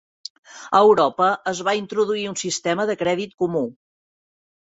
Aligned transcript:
A 0.77 0.79
Europa 0.85 1.27
es 1.51 1.61
va 1.67 1.75
introduir 1.81 2.25
un 2.31 2.39
sistema 2.45 2.87
de 2.93 2.97
crèdit 3.03 3.37
comú. 3.45 3.63